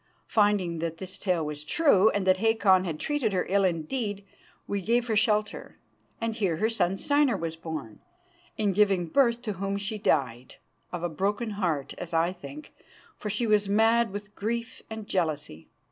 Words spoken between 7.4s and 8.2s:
born,